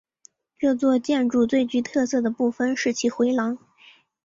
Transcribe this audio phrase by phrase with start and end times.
[0.57, 3.59] 这座建筑最具特色的部分是其回廊。